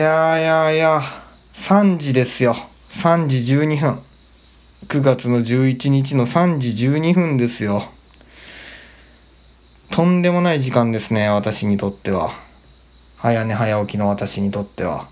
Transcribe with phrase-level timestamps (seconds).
[0.00, 1.02] やいやいや
[1.54, 2.54] 3時ですよ。
[2.90, 3.98] 3時12分。
[4.86, 7.82] 9月の11日の3時12分ですよ。
[9.90, 12.30] とんでもない時間ですね私にとっては。
[13.16, 15.08] 早寝早起きの私にとっては。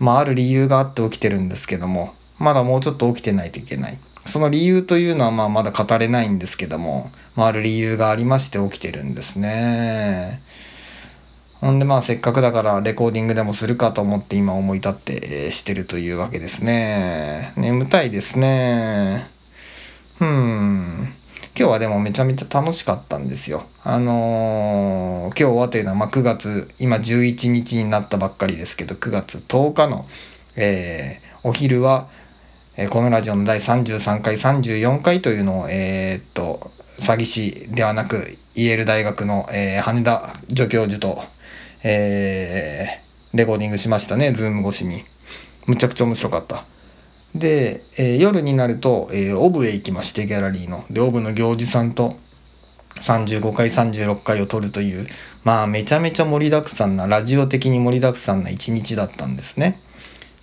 [0.00, 2.12] まあある理由があって起きてるんですけども。
[2.40, 3.98] まだもうちょっと起きてないといけない。
[4.26, 10.42] その理由というのはまあまだ語れないんですけども、まあ、ある理由がありまして起きてるんですね。
[11.62, 17.52] ほんでまあせっかくだからレコーディングでもするかと思って今思い立ってしてるというわけですね。
[17.56, 19.30] 眠たいですね。
[20.18, 21.14] うん。
[21.56, 23.66] 今日はでもめちゃめちゃ楽しかったんですよ。
[23.84, 30.08] あのー、今日はというのはま9月、今11日になったばっかりですけど、9月10日の、
[30.56, 32.08] えー、お昼は、
[32.76, 41.22] えー、このラジオの第33回、34回というのを、えー、っと、詐欺師ではなく、イェール大学の、え、羽田助教授と、
[41.82, 45.04] えー、レコーディングしましたね、ズーム越しに。
[45.66, 46.64] むちゃくちゃ面白かった。
[47.34, 50.84] で、えー、夜になると、えー、オブへ行きまして、ギャラリーの。
[50.90, 52.16] で、オブの行司さんと
[52.96, 55.06] 35回、36回を撮るという、
[55.44, 59.80] まあ、めちゃめちゃ盛りだくさんな、ラジオ的に盛りだくさんな一日だったんですね。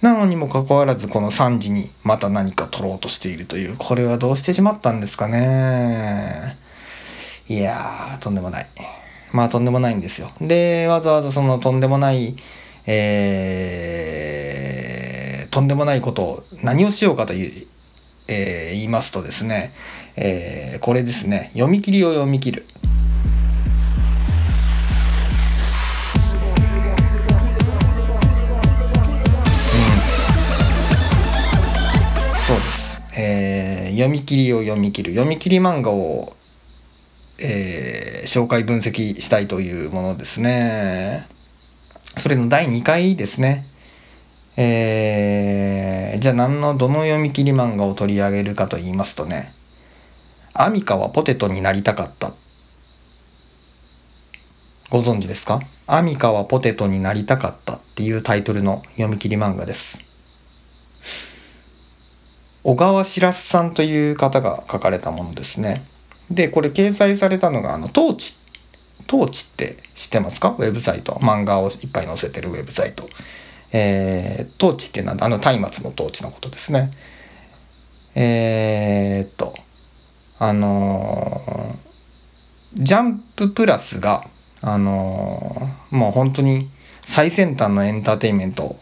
[0.01, 6.57] なのにもかかわらず、この3時にまた何か撮ろうとしているという、これはどうしてしまったんですかね。
[7.47, 8.67] いやー、とんでもない。
[9.31, 10.31] まあとんでもないんですよ。
[10.41, 12.35] で、わざわざそのとんでもない、
[12.85, 17.67] えー、とんでもないことを何をしようかという、
[18.27, 19.73] えー、言いますとですね、
[20.15, 22.65] えー、これですね、読み切りを読み切る。
[32.49, 36.35] そうです、えー、読み切りを読み切る読み切り漫画を
[37.41, 41.27] えー、紹介分析したいというものですね。
[42.17, 43.65] それの第2回ですね。
[44.57, 49.53] えー、じゃあ何のどの読み切り漫画を取り上げるかと言いますとね
[50.53, 52.33] 「アミカはポテトになりたかった」
[54.89, 55.61] ご存知ですか？
[55.87, 60.03] アミカはポテトになりたかったっていうタイトルの読み切り漫画です。
[62.63, 65.85] 小川しらすさんという方が書かれたものですね。
[66.29, 68.35] でこれ掲載されたのがあのトーチ
[69.07, 70.55] トーチって知ってますか？
[70.57, 71.13] ウェブサイト。
[71.13, 73.09] 漫画をいっぱい載せてるウェブサイト。
[73.71, 76.91] えー、トーチっていうのはあの松明のトーチのことですね。
[78.13, 79.55] えー、っと
[80.37, 84.27] あのー、ジャンププラスが
[84.61, 86.69] あのー、もう本当に
[87.01, 88.77] 最先端のエンターテインメント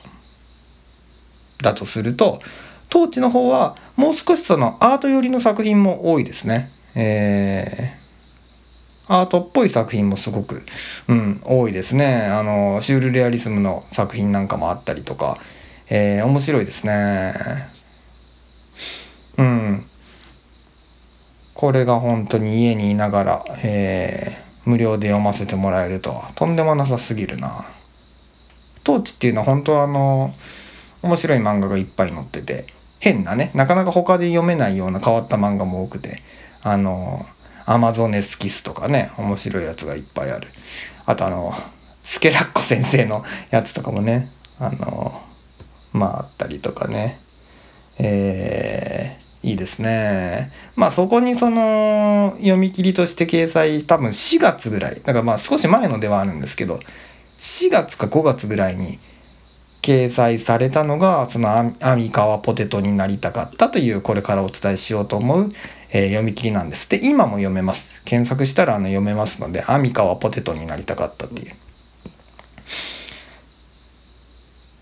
[1.62, 2.41] だとすると
[2.90, 6.72] トーチの方はもう少しそのアート寄りの作品も多いですね。
[7.00, 10.66] えー、アートっぽい作品もすごく、
[11.08, 12.25] うん、多いですね。
[12.25, 15.38] あの、シュールレアリスムの作品なんかもあったりとか、
[15.90, 17.36] えー、面白いですね。
[19.38, 19.86] うん。
[21.53, 27.68] これが本当に家にいながら、えー、無料で読ませてもらえるとは、とんでもなさすぎるな。
[28.84, 30.34] トーチっていうのは本当はあの、
[31.03, 32.66] 面白い漫画がいっぱい載ってて、
[33.00, 36.24] 変なね、なかなか他で読めないような変わった漫画も多くて、
[36.62, 37.25] あの
[37.66, 40.47] アマゾネスキスとかね面白いやつがいっぱいある。
[41.06, 41.53] あとあの
[42.03, 45.22] スケラッコ先生のやつとかもねあの
[45.91, 47.19] まああったりとかね。
[48.00, 50.51] えー、いいですね。
[50.75, 54.95] まあそこにその読み切りとして掲載多分4月ぐらい。
[54.95, 56.79] だからまあ少し前のではあるんですけど
[57.39, 59.00] 4月か5月ぐらいに
[59.81, 65.51] 掲載されたのがそのアミカワポテトになりたかったというこれからお伝えしようと思う
[65.90, 66.90] えー、読み切りなんです。
[66.90, 68.02] で、今も読めます。
[68.03, 71.52] 検索したらあの読めますので、アミカはポテトになりたかったっていう。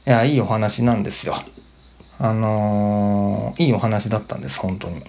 [0.07, 1.43] いや、いいお話なんですよ。
[2.17, 5.03] あのー、いいお話だったんです、本当に。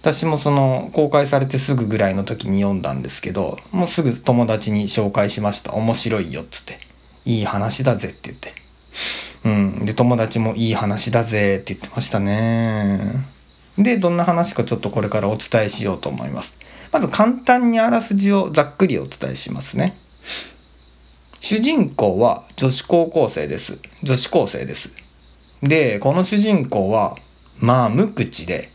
[0.00, 5.74] 私もその公開されてすぐぐらいの時に読んだんですけど、もうすぐ友達に紹介しました。
[5.74, 6.78] 面白いよっつって。
[7.24, 8.54] いい話だぜって言って。
[9.44, 9.84] うん。
[9.84, 13.37] で、友達もいい話だぜって言ってましたね。
[13.78, 16.58] で、どんな話かちょっとこれからお伝えしようと思います。
[16.90, 19.96] まず簡単にあらすじをざっくりお伝えしますね。
[21.40, 23.78] 主人公は女子高校生です。
[24.02, 24.94] 女子高生です。
[25.62, 27.16] で、この主人公は、
[27.58, 28.72] まあ無口で、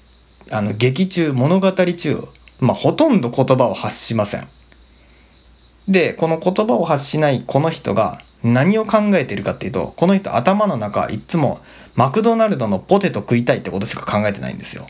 [0.49, 2.27] あの劇中、物語中、
[2.59, 4.47] まあほとんど言葉を発しません。
[5.89, 11.59] で、この言葉を発しないこの人が何を考えてるかっていうと、この人頭の中いっつも
[11.95, 14.87] マクドナルドのポテト食いたいってことしか考えてないんですよ。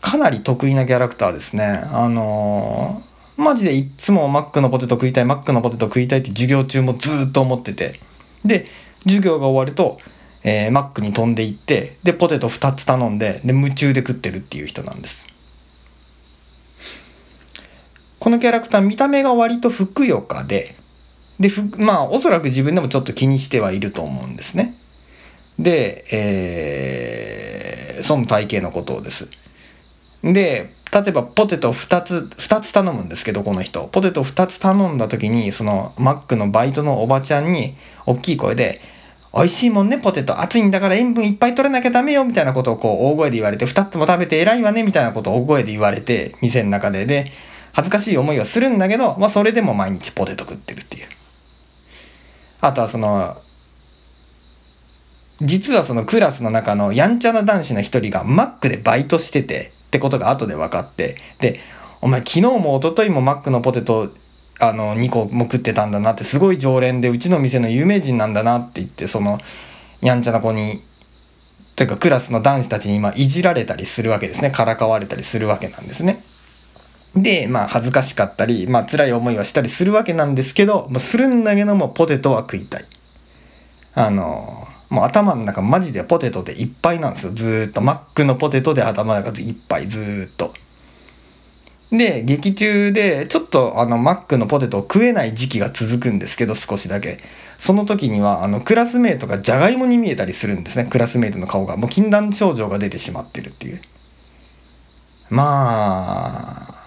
[0.00, 1.64] かなり得意なキャラクターですね。
[1.64, 3.02] あの
[3.36, 7.98] マジでいっつもマックのポテト食いたいマックのポテト食いたいって授業中もずっと思ってて
[8.44, 8.66] で
[9.04, 9.98] 授業が終わると、
[10.44, 15.33] えーマックに飛んでいってでポテト2つ頼んでで夢中で食ってるっていう人なんです
[18.24, 20.76] このキャラクター見た目が割とふくよかで
[21.38, 24.74] でふまあおそらく自分でもちょっと気にしてはいると思うんですね。
[25.58, 29.28] で、えーその体型のことをです。
[30.22, 33.88] で例えばポテト2つ2つ頼むんですけどこの人。
[33.92, 38.80] ポテト2つ頼んだ時にそのマックのバイトのおばちゃんに大きい声で
[39.36, 40.40] 「美味しいもんねポテト。
[40.40, 47.04] 熱いんだから塩分いっぱい取らなきゃダメよ」みたいなことをこう大声で言われて2つも食べて偉いわねみたいなことを大声で言われて店の中で。
[47.04, 47.30] で
[47.74, 51.06] 恥ずかしい思いはするんだけど、まあ、それでも毎日ポテト食ってるっていう
[52.60, 53.36] あとはその
[55.42, 61.60] 実はそのクラスの中のやんちゃな男子の一人がマックでバイトしててってことが後で分かってで
[62.00, 64.10] お前昨日も一昨日もマックのポテト
[64.60, 69.40] あの2個も食ってたんだなってすごい常連でうちの店の有名人なんだなって言ってその
[70.00, 70.82] やんちゃな子に
[71.74, 76.22] というかクラスの男子たちに今いじられたりするわけですねからかわれたりするわけなんですね。
[77.16, 82.84] でまあ恥ずかしかったりまあ辛い思いはしたりするわけなんですけどもうするんだけどもポテトは食いたい。
[83.94, 87.32] あのもう頭の中マジでポテトでいっぱいなんですよ。
[87.32, 87.80] ずっと。
[87.80, 90.52] マックのポテトで頭の中いっぱいずっと。
[91.92, 97.18] で劇中でちょっとあのマックのポテトを食えない時期が続くんですけど少しだけ。
[97.56, 100.86] その時にはあのクラスメートがじゃがいもに見えたりするんですね。
[100.86, 101.76] クラスメートの顔が。
[101.76, 103.80] もう禁断症状が出てしまってるっていう。
[105.30, 106.83] まあ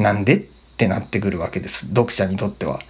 [0.00, 0.40] なんでっ
[0.76, 1.86] てなってくるわけです。
[1.88, 2.80] 読者にとっては。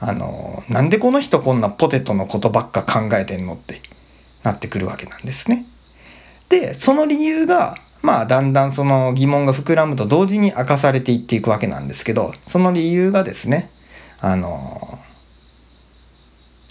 [0.00, 3.82] あのなんでこの人こんなポテトのことばっか考えてんのって
[4.44, 5.66] なってくるわけなんですね。
[6.48, 13.70] でその理由がまあだんだんその疑問が膨らむと同時に明かされていっていくわけなんですけどその理由がですね
[14.20, 15.00] あの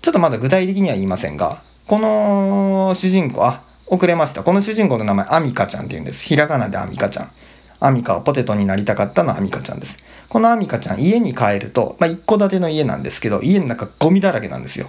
[0.02, 4.44] ちょっとまだ具体的には言いませんがこの主人公あ遅れました。
[4.44, 6.26] この主人公の名前アミカちゃんっていうんです。
[6.26, 7.32] ひらがなでアミカちゃん。
[7.80, 9.98] アミカはポテトになりたかったのはアミカちゃんです
[10.30, 14.88] このアミカちゃん家に帰ると、まあ、一戸建ての家なんですけど家の中ゴミだらけなんですよ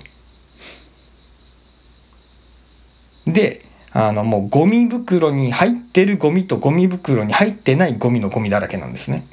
[3.26, 9.26] であのもうゴミ袋に入ってるゴミとゴミ袋に入ってないゴミのゴミだらけなんですね。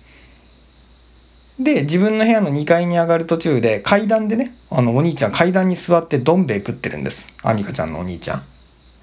[1.59, 8.43] で自分の部屋の2階に上がる途中で階段でねあのお兄ちゃん階段に座ってどん兵衛食ってるんですアミカちゃんのお兄ちゃん。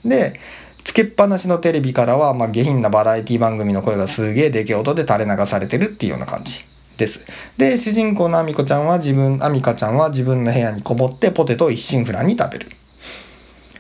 [0.09, 0.41] で
[0.85, 6.65] つけっぱなしのテレビからは、まあ、下品なバラエティ番組の声がすげえでけ音で垂れ流されてるっていうような感じ
[6.97, 7.27] です。
[7.57, 12.71] で主人公のアミコちゃんは自分アミカちゃんは自分の部屋にこもってポテトを一心不乱に食べる。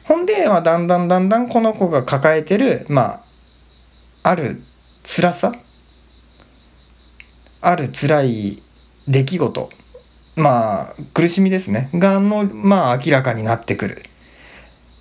[0.05, 3.23] ほんで、まあ、だんだんだんだんこの子が抱えてる、まあ、
[4.25, 4.63] ある
[5.05, 5.55] 辛さ
[7.61, 8.63] ある辛い
[9.07, 9.71] 出来事
[10.35, 14.03] まあ苦しみですねがのまあ明らかになってくる。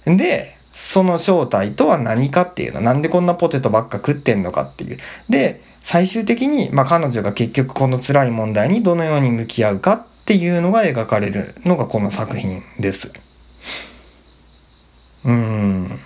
[0.05, 4.97] でその正体とは何かっていうのなんでこんなポテトばっか食ってんのかっていう。
[5.29, 13.11] で最終的に、まあ、彼女が結局この辛い問題にどのように向き合うかっていうのが描かれるのがこの作品です。
[15.25, 15.99] うん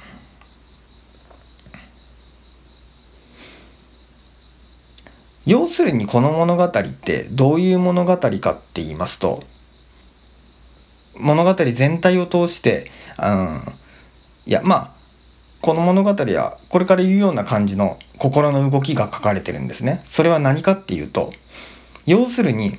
[5.46, 9.44] 要するにこの物語ってどういう物語かって言いますと
[11.16, 13.62] 物語全体を通してうん
[14.46, 14.92] いやまあ
[15.62, 20.00] この物語はこれから言うような感じの心の動きが書かれてるんですね。
[20.04, 21.34] それは何かっていうと
[22.06, 22.78] 要するに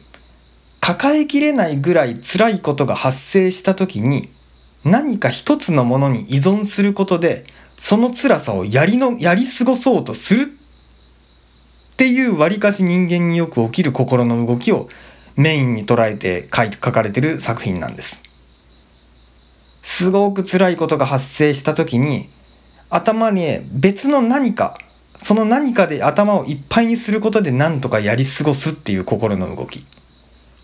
[0.81, 4.31] 抱えきれないぐらい辛いことが発生した時に
[4.85, 7.45] 何か一つのものに依存することで
[7.75, 14.89] その辛さをやりのやり過ごそうとするっていうわりかし人間によく起きる心の動きを
[15.35, 18.23] メインに捉えて書い書かれてる作品なんです。
[19.87, 22.29] すごく辛いことが発生した時に
[22.91, 24.77] 頭に別の何か
[25.15, 29.87] その何かで頭をいっぱいにすることで何とかやり過ごすっていう心の動き。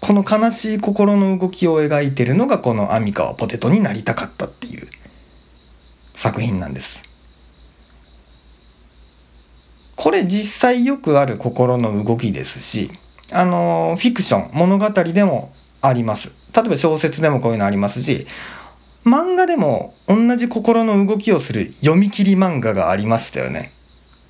[0.00, 4.88] この悲しい心の動きを描いてるのがこの「アミカはポテトになりたかった」っていう
[6.12, 7.04] 作品なんです。
[9.94, 12.90] これ実際よくある心の動きですし
[13.30, 18.26] あのフィクション物語でもあります例えば小説でもこういうのありますし
[19.04, 23.72] 漫画でも同じ心の動きをする読み切り漫画がありましたよね。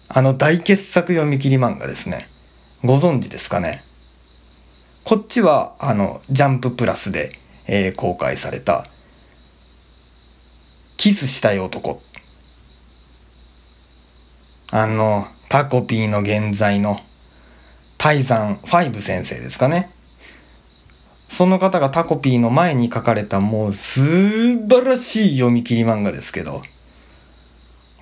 [0.08, 2.28] あの大傑作読み切り漫画ですね。
[2.84, 3.84] ご存知ですかね。
[5.04, 8.86] こっちはあのジャンププラスで、えー公開された
[10.96, 12.00] 「キスしたい男」
[14.70, 17.00] あのタコピーの現在の
[17.98, 19.90] 泰山ファイブ先生ですかね。
[21.32, 24.02] その方がタコピーの前に書かれたもう素
[24.68, 26.60] 晴らしい読み切り漫画ですけど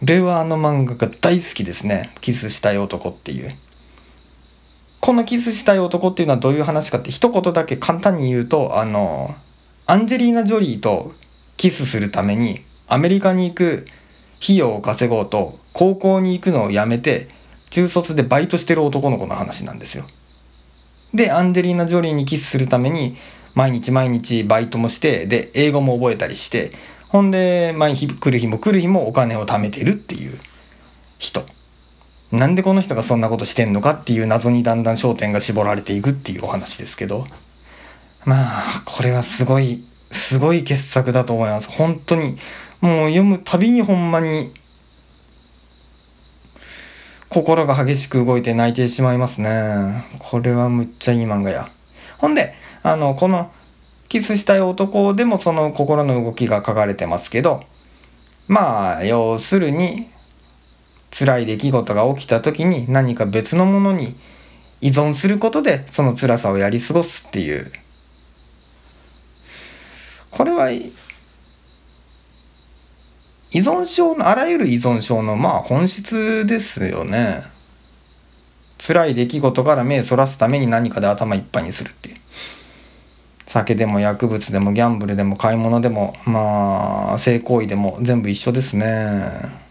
[0.03, 3.57] 俺はあの漫画が大好きですねキスしたい男っていう
[4.99, 9.37] このキスしたい男っていうのはどういう話かって一言だけ簡単に言うとあの
[9.87, 11.13] アンジェリーナ・ジョリーと
[11.57, 13.87] キスするためにアメリカに行く
[14.43, 17.29] 費用を稼ごうと高校に行くのをやめて
[17.71, 20.05] 中卒でバイトしてる男の子の話なんですよ。
[21.15, 23.17] でアンジェリーナ・ジョリーにキスするために
[23.55, 26.71] 毎日毎日バイトもしてで英語も覚えたりして
[27.09, 30.39] ほんで毎日来る日も来る日もお金を貯めてるっていう
[31.19, 31.45] 人。
[32.33, 37.27] なんでこの人がそんなことしてんのかっていう謎にだんだん焦点が絞られていくっていうお話ですけど
[38.25, 42.37] まあこれはすごいすごい傑作だと思います本当に
[42.81, 44.53] もう読むたびにほんまに
[47.31, 50.05] 心が激しく動いて泣いてしまいますね。
[50.19, 51.71] これはむっちゃいい漫画や。
[52.19, 53.53] ほんであのこの
[54.09, 57.63] キスしたい男でもその心の動きが書かれてますけど
[58.49, 60.11] まあ要するに
[61.17, 64.17] 辛い出来事が起きた時に何か別のものに
[64.81, 67.71] 依存することでその辛さをやり過ごすっていう。
[70.33, 70.71] これは
[73.53, 77.43] 依存症のあらゆる依存症のまあ本質ですよね。
[78.79, 82.17] 辛い出来事から目そらすために何かで頭いっぱいにするっていう。
[83.47, 89.71] 酒でも薬物でもギャンブルでも買い物でもまあ性行為でも全部一緒ですね。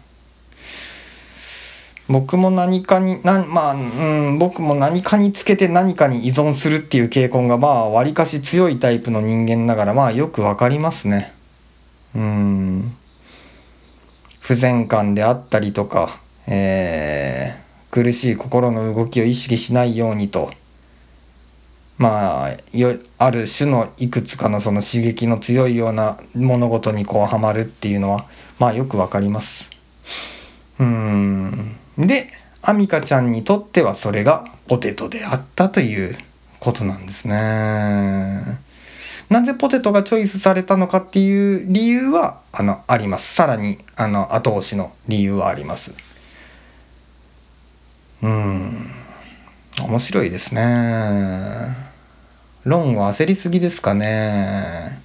[2.06, 11.32] 僕も何かになまあ、うん、僕も何かにつけて何かに依存するっていう傾向がまあわりかし強いタイプの人間ながらまあよくわかりますね。
[12.14, 12.96] うん。
[14.40, 20.50] 不全感であったりとか、えー、苦しい心の動きを意識しないようにと。
[21.98, 28.24] まあよある種のいくつかのその刺激の強いような物事にこうはまるっていうのは
[28.58, 29.68] まあよくわかります。
[30.78, 31.76] うん。
[31.98, 32.30] で
[32.62, 36.16] アミカちゃんにとってはそれがポテトであったという
[36.58, 38.60] ことなんですね。
[39.30, 43.32] なぜポテトがチョイスされたのかっていう理由はあのあります。
[43.32, 45.94] さらにあの後押しの理由はあります。
[48.22, 48.90] うん。
[49.80, 51.76] 面白いですね。
[52.64, 55.00] 論を焦りすぎですかね。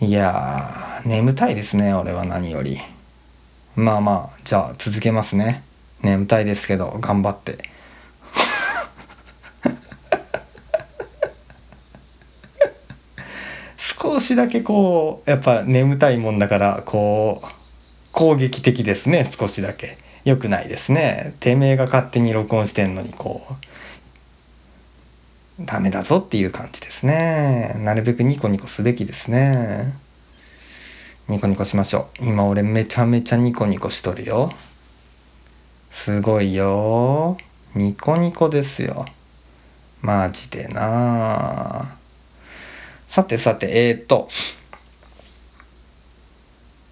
[0.00, 2.80] いや眠たいですね、俺は何より。
[3.76, 5.62] まあまあ、じゃあ続けますね。
[6.02, 7.71] 眠たいですけど頑張って
[13.84, 17.48] 少しだけこうやっぱ眠たいもんだからこう
[18.12, 19.28] 攻撃的ですね。
[19.28, 19.98] 少しだけ。
[20.24, 21.34] 良くないですね。
[21.40, 23.54] てめえが勝手に録音してんのにこう。
[25.64, 27.74] ダメだぞっていう感じですね。
[27.78, 29.94] なるべくニコニコすべきですね。
[31.26, 32.24] ニコニコしましょう。
[32.24, 34.52] 今俺めちゃめちゃニコニコしとるよ。
[35.90, 37.36] すごいよ。
[37.74, 39.06] ニコニコですよ。
[40.02, 41.96] マジでな
[43.12, 44.30] さてさてえー、っと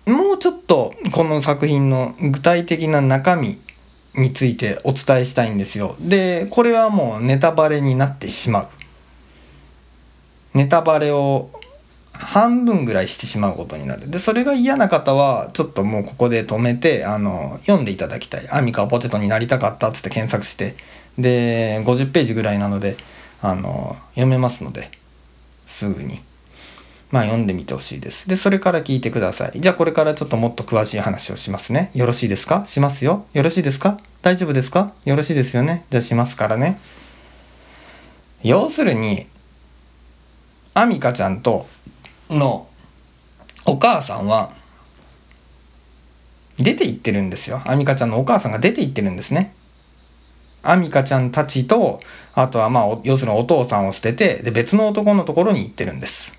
[0.04, 3.58] もうちょっとこの作品の具体的な中身
[4.14, 5.96] についてお伝えしたいんですよ。
[5.98, 8.68] でこれはもうネタバレになってしまう。
[10.52, 11.48] ネタバレを
[12.12, 14.10] 半分ぐらいしてしまうことになる。
[14.10, 20.76] でそれが嫌な方はちょっともうここで止めてあの読んでいただきたい「アミカポテトになりたかった」っつって検索して。
[21.18, 22.98] で50ページぐらいなので
[23.40, 24.99] あの読めますので。
[25.70, 26.20] すぐに。
[27.10, 28.28] まあ読んでみてほしいです。
[28.28, 29.60] でそれから聞いてください。
[29.60, 31.90] じゃあこれからちょっともっと詳しい話をしますね。
[31.94, 32.64] よろしいですか？
[32.64, 33.26] しますよ。
[33.32, 33.98] よろしいですか？
[34.22, 34.92] 大丈夫ですか？
[35.04, 35.84] よろしいですよね？
[35.90, 36.78] じゃあしますからね。
[38.42, 39.26] 要するに
[40.74, 41.66] アミカちゃんと
[42.28, 42.68] の
[43.66, 44.52] お母さんは
[46.58, 47.60] 出て行ってるんですよ。
[47.64, 49.54] アミカちゃんのお母さんが出て行ってるんですね。
[50.62, 52.00] アミカちゃんたちと、
[52.34, 56.32] あとはまあ、要するにお父さんを捨てて、で、別の男のところに行ってるんです。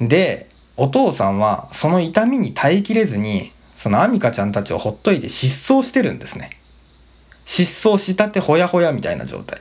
[0.00, 6.58] で、お父さんはその痛みに耐えきれずに、そのアミカちゃんたちをほっといて失踪してるんですね。
[7.44, 9.60] 失踪したてほやほやみたいな状態。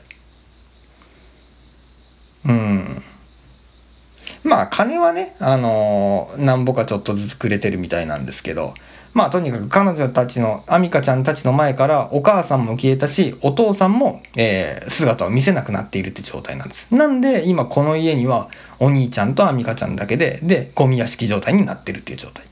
[2.46, 3.04] うん。
[4.44, 8.74] まあ金はね、あのー、なんぼかちょっとずつくれてるみたいなんですけど、
[9.14, 16.94] まあとにかく彼女たちの、アミカちゃんたちの前からお母さんも消えたし、お父さんも、えー、姿を見せなくなっているって状態なんです。
[16.94, 18.50] なんで今この家には
[18.80, 22.46] お兄ちゃんとアミカちゃんだけで、で、ゴミ屋敷状態になってるっていう状態。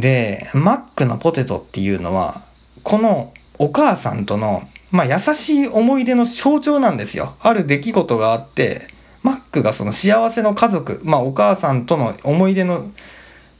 [0.00, 2.42] で、マックのポテトっていうのは、
[2.82, 7.34] このお母さんとの、まあ、優しい思い出の象徴なんですよ。
[7.40, 8.88] ある出来事があって
[9.24, 12.92] マックがその幸せの家族、まあ、お母さんとの思い出の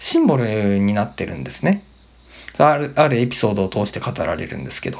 [0.04, 1.82] シンボルになってるんですね。
[2.58, 4.98] あるあるエピソードを通して語られるんですけど。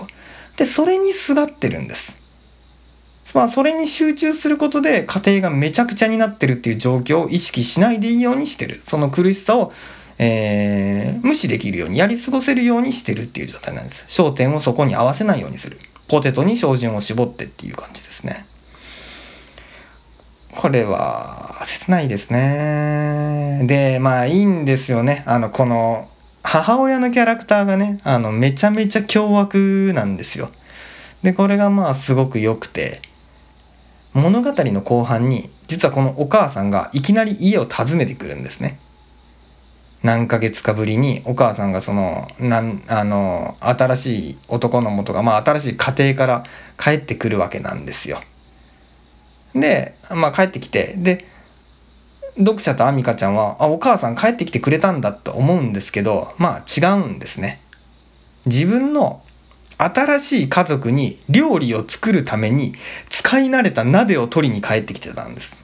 [0.57, 2.23] でそれにすがってるんです。
[3.35, 8.77] まあ、それに集中することで家庭がめちゃくちゃになってるっていう状況を意識しないでいいようにしてる。
[8.77, 9.75] その苦しさを、
[10.17, 14.07] えー、無視できるようにやり過ごせるようにしてるっていう状態なんです。
[14.09, 15.81] 焦点をそこに合わせないようにする。
[16.09, 18.47] ポテトに照準を絞ってっていう感じですね。
[20.57, 26.09] これは切ないですねでまあいいんですよねあのこの
[26.43, 30.51] 母親のキャラクターがねあのめちゃめちゃ凶悪なんですよ
[31.23, 33.01] でこれがまあすごく良くて
[34.13, 38.79] 物語の後半に実はこのお母さんがいきなり家を訪ねてくるんですね。
[40.05, 46.45] 何ヶ月かぶりにお母さんがそのなんあの新しい男の元が、まあ、新しい家庭から
[46.79, 48.21] 帰ってくるわけなんですよ。
[49.55, 51.27] で、まあ、帰ってきてで
[52.37, 57.61] 読者とアミカちゃんはあお母さん帰ってきてくれたんだと思うんですけどまあ違うんですね。
[58.47, 59.23] 自分の
[59.79, 62.75] 新しい家族に料理を作るために
[63.09, 65.64] 使い慣れた鍋を取りに帰ってきてたんです。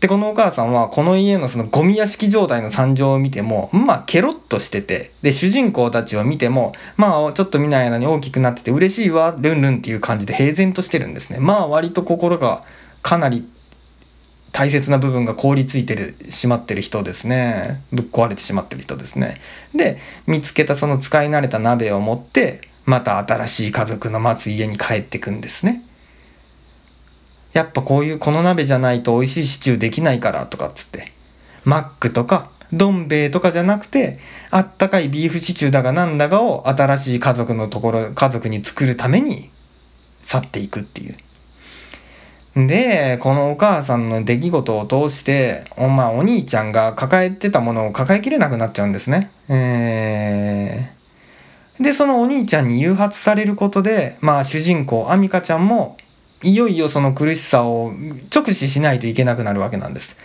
[0.00, 11.38] でこのお母さんはこの家のそのゴミ屋敷状態の惨状を見てもまあケロッとしててで主人公たちを見てもまあちょっと見ない間に大きくなってて嬉しいわルンルンっていう感じで平然としてるんですね。
[11.38, 12.64] まあ割と心が
[13.02, 13.46] かなり
[14.52, 17.82] 大切な部分が凍りついてるしまってる人ですね。
[17.92, 19.38] ぶっ壊れてしまってる人ですね。
[19.74, 25.84] で見つけたその使い慣れた鍋を持ってまた新しい家族の待つ家に帰ってくんですね。
[27.52, 31.12] やっぱこういうこの鍋じゃないと美味しいシチューできないからとかっつって。
[31.64, 34.18] マックとかどん兵衛とかじゃなくて
[34.50, 39.50] あったかいビーフシチューだがなんだがを新しい家族のところ家族に作るために
[40.22, 41.16] 去っていくっていう。
[42.56, 49.30] で、このお母さんの出来事を通して、おまあ、お兄ちゃんが抱えてたものを抱えきれなくなっちゃうんですね。
[49.48, 55.96] えー、で、そのお兄ちゃんに誘発されることで、まあ、主人公、アミカちゃんも、
[56.42, 57.92] いよいよその苦しさを
[58.34, 60.16] 直視しないといけなくなるわけなんです。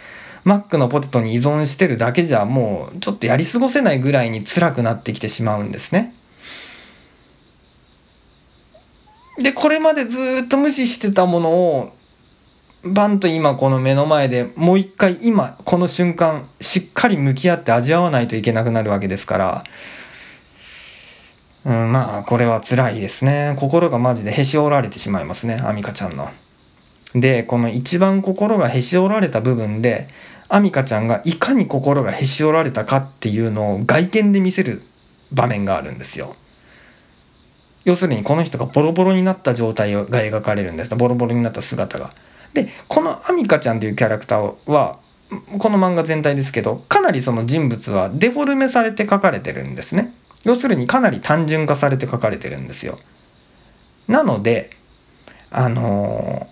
[0.44, 6.14] マックのポテトに依存してるだけじゃもうちょっとやり過ごせないぐらいに辛くなってきてしまうんですね。
[9.38, 11.96] で、これまでずっと無視してたものを
[12.84, 19.64] バンと今この目の前でもう一回今この瞬間しっかり向き合って味わわないといけなくなるわけですから、
[21.66, 26.30] うん、まあこれは辛いですね心がマジでへし折られてしまいますねアミカちゃんの。
[27.16, 30.10] でこの一番心がへし折られた部分で
[30.48, 34.84] アミカちゃんがいかに心がへし折られたかっていうのを外見で見せる
[35.32, 36.36] 場面があるんですよ。
[37.84, 42.12] 要するにこの人がボロボロになった状態が描かれるんですボロボロになった姿が。
[42.54, 45.00] でこのアミカちゃんというキャラクターは
[45.58, 50.14] この漫画全体ですけどかなりその人物はデフォルメされて描かれてるんですね
[50.46, 52.98] 要するにかなり単純化されて描かれてるんですよ
[54.08, 54.70] なので
[55.52, 56.48] あの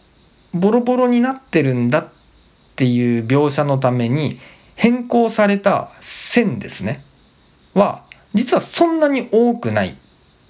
[0.54, 2.10] ー、ボロボロになってるんだっ
[2.76, 4.40] ていう描写のために
[4.76, 7.06] 変更された線ですね
[7.74, 8.04] は
[8.34, 9.96] 実はそんなに多くない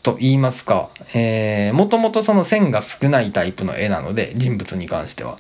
[0.04, 5.38] と言いますか、えー、もともとその線が少ないタイプの絵なので、人物に関しては。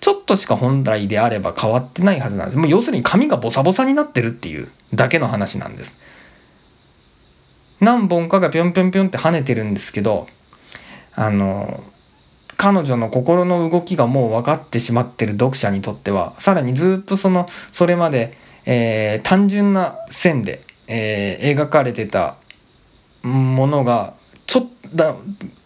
[0.00, 2.58] ちょっとしか本来であれば変わってないはずなんです。
[2.58, 5.98] もう要するに髪がボサボサになってるっていうだけの話なんです。
[7.80, 10.26] 何本かがぴょんぴょんぴょんって跳ねてるんですけど、
[11.14, 11.82] あの、
[12.56, 18.36] 彼女の心の動きがもう分かってしまってる読者にとっては、さらにずっとその、それまで、
[18.66, 22.36] えー、単純な線で、えー、描かれてた
[23.22, 24.14] ものが
[24.46, 25.20] ちょっと、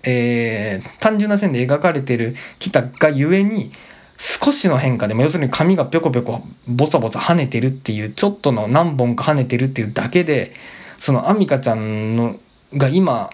[0.05, 3.73] えー、単純な線で描かれてるきたがゆえに
[4.19, 10.53] 少しの変化でも要するに髪がぴょこぴょこボサボサ跳ねてるっていうちょっとの何本か跳ねてるっていうだけで
[11.03, 12.37] そのアミカちゃんの
[12.75, 13.31] が今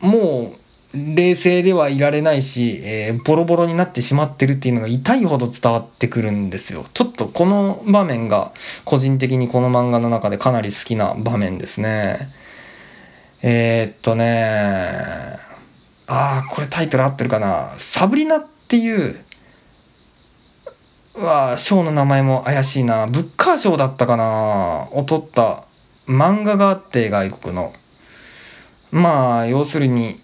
[0.00, 0.54] も
[0.94, 6.86] う冷静ではいられないし、えー、ボロボロになってしまってるっていうのが痛いほど伝わってくるんですよ。
[6.94, 8.52] ちょっとこの場面が
[8.86, 12.32] 個人的にこの漫画の中でかなり好きな場面ですね。
[13.42, 15.38] えー、っとね
[16.06, 17.74] ああこれタイトル合ってるかな？
[17.76, 19.14] サブリナっていう
[21.16, 24.88] うわショーの名前も怪しいなブッカー賞だったかな？
[24.92, 25.63] を取った
[26.06, 27.72] 漫画があって外国の。
[28.90, 30.20] まあ要するに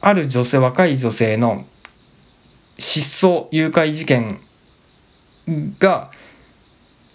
[0.00, 1.64] ある女性若い女性の
[2.78, 4.40] 失踪誘拐事件
[5.78, 6.10] が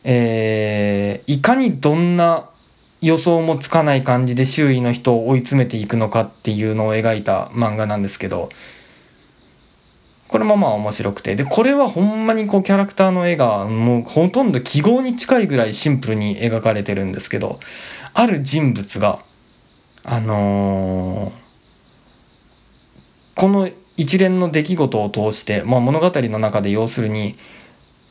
[0.04, 2.50] えー、いかにどんな
[3.02, 8.50] 予想もつかない感じで周囲の人を追い詰めていくのかっていうのを描いた漫画なんですけど
[10.30, 17.60] これもまあ面白くてでこれはほんまにこうキャラクターの絵がもうほとんど記号に近いぐらいシンプルに描かれてるんですけど
[18.14, 19.20] ある人物が
[20.04, 27.36] あのー、この一連の出来事を通して、まあ、物語の中で要するに、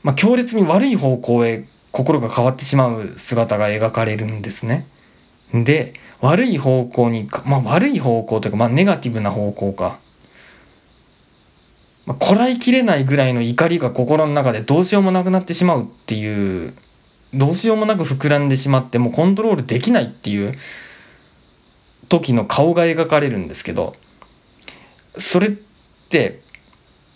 [0.03, 4.87] まあ、強烈に悪い方向へ心が変わってしまう姿が描かれるんですね。
[5.55, 9.99] で悪い方向にまあ悪い方向というか、まあ、ネガティブな方向か、
[12.09, 16.73] まあ、こらえきれないぐらいの怒りが心の中でどうしようもなくなってしまうっていう
[17.35, 20.55] どうしようもなく膨らんでしまってもうコントロールできないっていう
[22.09, 23.95] 時の顔が描かれるんですけど
[25.19, 26.41] それって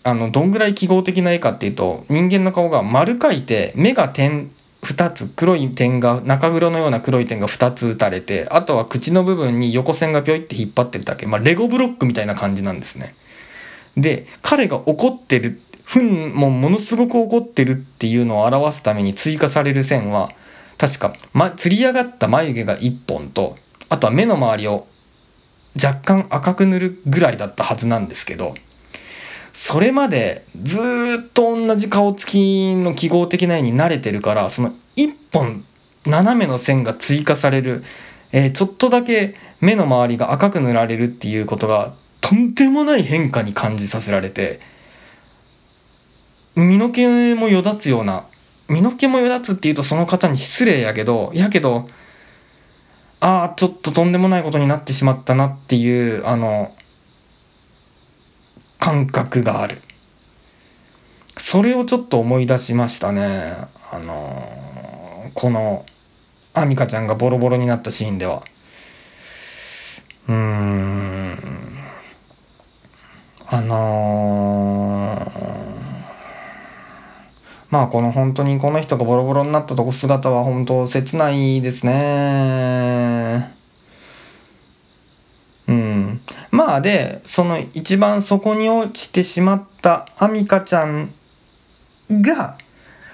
[0.05, 4.51] あのどんぐらい記号的な絵かっていうと人間の顔が丸描いて目が点
[4.83, 13.15] 2つ黒い点が中黒のような黒い点が2つ打たれてあとは口の部分に横線がピョイって引っ張ってるだけ、まあ、レゴブロックみたいな感じなんですね。
[13.97, 20.31] で彼が怒ってるふんもものすごく怒ってるっていうのを表すために追加される線は
[20.79, 23.57] 確か、ま、釣り上がった眉毛が1本と
[23.89, 24.87] あとは目の周りを
[25.83, 28.55] 若干赤く塗るぐらいだったはずなんですけど
[29.53, 35.65] それまでずっと同じ顔つきの記号的な絵に慣れてるからその1本
[36.07, 37.85] 斜めの線が追加される、
[38.33, 41.95] えー、ちょっとだけ目の周りが赤く塗られるっていうことが
[42.33, 44.59] とんでもない変化に感じさせられて
[46.55, 48.25] 身の毛もよだつような
[48.71, 51.91] 身の毛もよだつっていうとその方に失礼やけどやけど
[53.21, 56.75] ああちょっととんでもないことになってしまったなっていうあの
[58.79, 59.83] 感覚がある。
[61.37, 63.55] それをちょっと思い出しましたね。
[63.93, 65.87] あのこの
[66.55, 68.43] アミカちゃんがボロボロになったシーンでは。
[70.29, 71.12] うーん。
[73.55, 75.21] あのー、
[77.69, 83.55] まあこの本当にこの人がボロボロになったとこ姿は本当切ないですね
[85.69, 91.13] うんまあでその一番そこに落ちてしまったアミカちゃん
[92.11, 92.57] が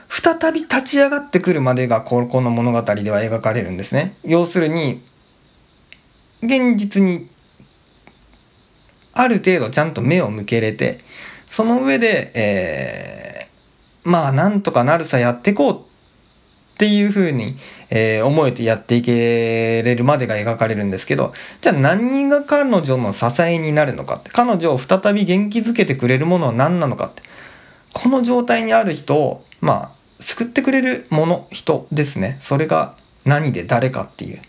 [0.09, 4.17] 再び立ち上がってくるまでがこの物語では描かれるんですね。
[4.25, 5.03] 要するに
[6.43, 7.29] 現実に
[9.19, 11.01] ある程度ちゃんと目を向けれて
[11.49, 15.81] その上で、えー、まあなんとかなるさやっていこうっ
[16.79, 17.57] ていうふうに、
[17.91, 27.25] えー、思えてやっていけれるまでが描かれるんですけどじゃあ何が彼女の支えになるのかって彼女を再び元気づけてくれるものは何なのかって
[27.93, 32.37] この状態にある人をまあ救ってくれるもの人ですね。
[32.41, 34.41] それが何で誰かっていう。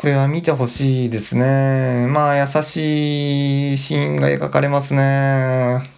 [0.00, 5.90] これは見てほしいですねまあ優しいシーンが描かれますね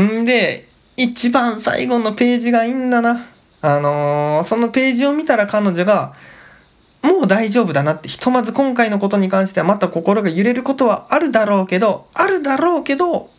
[0.00, 3.24] んで一番最後のページがいいんだな。
[3.60, 6.14] あのー、そのページを見たら彼女が、
[7.02, 13.30] もう大丈夫だなって、ひとまず今回のことに関してはまた心が揺れることはあるだろうけど、あるだろうけど、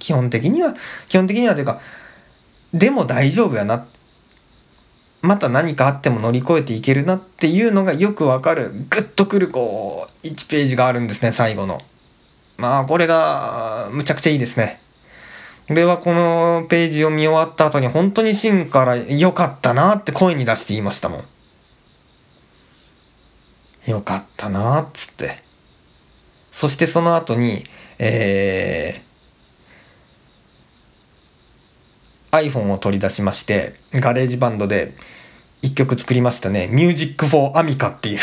[0.00, 0.74] 基本的には、
[1.08, 1.80] 基本的にはというか、
[2.74, 3.86] でも大丈夫やな。
[5.20, 11.80] また何かあっても乗り越えていけるなっていうのがよくわかる、グッとくるこう、1ページがあるんですね、最後の。
[12.56, 14.80] まあ、これが、むちゃくちゃいいですね。
[15.70, 21.24] 俺はこのページを見終わった後に本当に芯から良かったなって声に出して言いましたもん。
[23.90, 25.42] よかったなっつって。
[26.50, 27.64] そしてその後に、
[27.98, 29.07] えー、
[32.30, 34.94] iPhone を取り出しまして、 GarageBand で
[35.62, 36.68] 一曲作りましたね。
[36.70, 38.18] Music for Amica っていう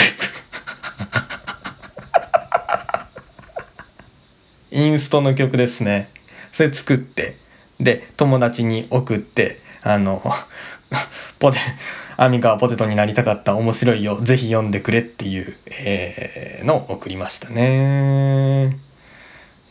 [4.72, 6.10] インストの曲ですね。
[6.52, 7.36] それ作って
[7.82, 10.22] で友達に送ってあの
[11.38, 11.60] ポテ
[12.16, 18.80] アミカはポテトになりたかった面白いよぜひ読んでくれっていう、えー、のを送りましたね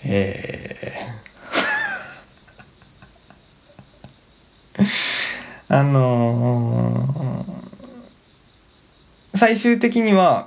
[0.04, 1.33] えー
[5.74, 10.46] あのー、最終的には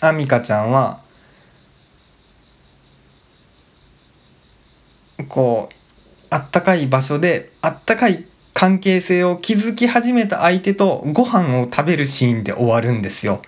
[0.00, 1.02] アミカちゃんは
[5.28, 5.74] こう
[6.30, 8.24] あったかい場所であったかい
[8.54, 13.42] 関係性を築き始めた相手とご飯を食べるシーンで終わるんですよ。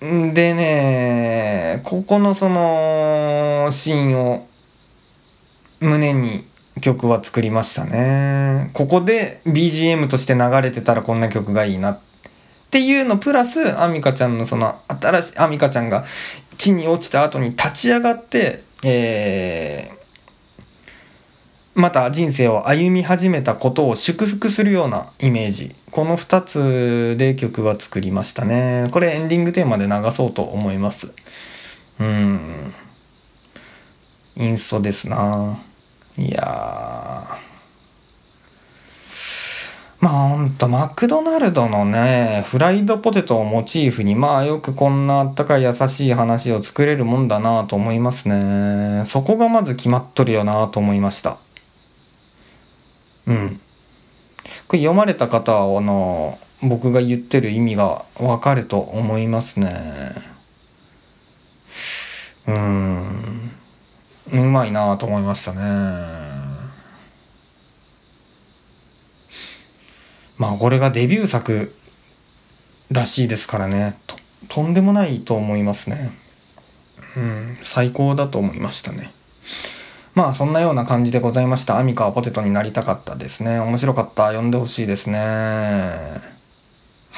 [0.00, 4.48] でねここのそのシーンを
[5.80, 6.46] 胸に
[6.80, 8.70] 曲は作りましたね。
[8.72, 11.98] ここで BGM として流れてたらこんな曲がいいなっ
[12.70, 16.04] ていうのプラスアミカちゃんのその新しいアミカちゃんが
[16.56, 19.98] 地に落ちた後に立ち上がってえー
[21.78, 25.76] また人生を歩み始めたことを祝福するようなイメージ。
[25.92, 28.88] この2つで曲は作りましたね。
[28.90, 31.14] これエンディングテーマで流そうと思います。
[32.00, 32.74] うん。
[34.34, 35.62] インストですな。
[36.18, 37.38] いや
[40.00, 49.04] まあほんとマクドナルドのねフライドポテトをモチーフにまあよくこんなあったかい優しい話を作れるもんだなと思いますね。
[49.06, 51.38] そこがまず決まっとるよなと思いました。
[53.26, 53.60] うん。
[54.66, 60.12] これ読まれた方はあの僕が言ってる意味がわかると思いますね。
[62.46, 63.17] うん。
[64.32, 65.60] うまいなと思いましたね
[70.36, 71.74] まあこれがデビュー作
[72.90, 74.16] らしいですからねと
[74.48, 76.12] とんでもないと思いますね
[77.16, 79.12] うん最高だと思いましたね
[80.14, 81.78] まあそんなような感じでございました。
[81.78, 83.60] アミカはポテトになりたかったですね。
[83.60, 84.26] 面白かった。
[84.30, 86.37] 読んでほしいですね。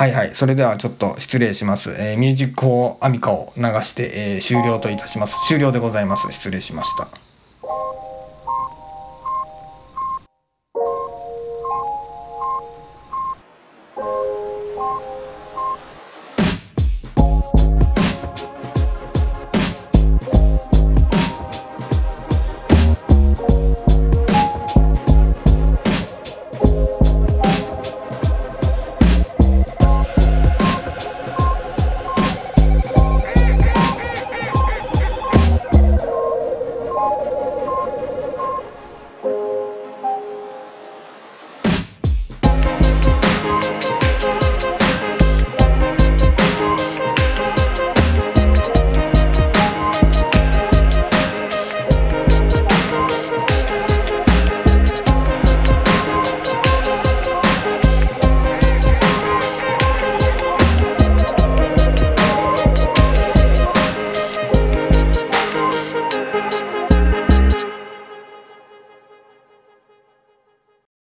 [0.00, 0.30] はいはい。
[0.34, 1.90] それではちょっと失礼します。
[1.90, 5.36] えー、ミュージックをアミカを流して、えー、終了といたします。
[5.46, 6.32] 終了でございます。
[6.32, 7.29] 失礼しました。